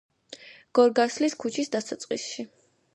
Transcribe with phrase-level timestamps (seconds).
[0.79, 2.53] გორგასლის ქუჩის დასაწყისში.